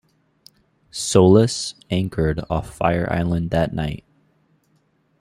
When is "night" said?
3.71-4.03